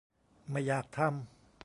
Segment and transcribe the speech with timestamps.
[0.51, 1.13] ไม่อยากทำ